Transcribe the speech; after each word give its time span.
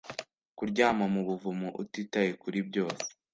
Kuryama 0.57 1.05
mu 1.13 1.21
buvumo 1.27 1.67
utitaye 1.81 2.31
kuri 2.41 2.57
byose 2.67 3.03